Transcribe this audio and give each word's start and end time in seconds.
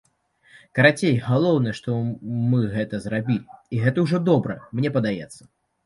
Карацей, 0.79 1.13
галоўнае, 1.27 1.75
што 1.81 1.89
мы 2.49 2.65
гэта 2.75 3.03
зрабілі, 3.07 3.47
і 3.73 3.87
гэта 3.87 3.97
ўжо 4.11 4.27
добра, 4.35 4.61
мне 4.77 4.89
падаецца. 5.01 5.41